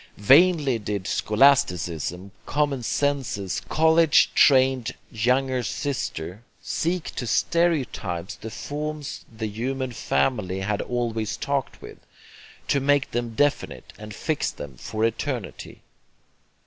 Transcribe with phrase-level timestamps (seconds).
[0.17, 9.45] Vainly did scholasticism, common sense's college trained younger sister, seek to stereotype the forms the
[9.47, 11.99] human family had always talked with,
[12.67, 15.81] to make them definite and fix them for eternity.